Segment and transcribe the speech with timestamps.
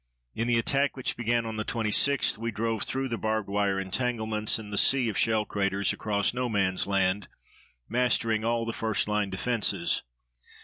[0.33, 4.57] In the attack which began on the 26th we drove through the barbed wire entanglements
[4.57, 7.27] and the sea of shell craters across No Man's Land,
[7.87, 10.01] mastering all the first line defenses.